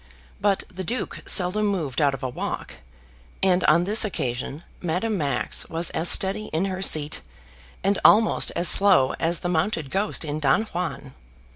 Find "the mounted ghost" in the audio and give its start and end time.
9.41-10.25